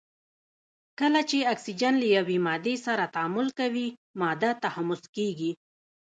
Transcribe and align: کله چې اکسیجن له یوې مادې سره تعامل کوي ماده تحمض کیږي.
کله 0.99 1.21
چې 1.29 1.37
اکسیجن 1.53 1.93
له 2.03 2.07
یوې 2.17 2.37
مادې 2.47 2.75
سره 2.85 3.11
تعامل 3.15 3.47
کوي 3.59 3.87
ماده 4.21 4.51
تحمض 4.63 5.01
کیږي. 5.15 5.51